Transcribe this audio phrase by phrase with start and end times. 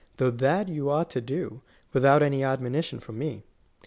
[0.17, 1.61] 193 tliough that you ought to do,
[1.93, 3.43] without any admonition from rae."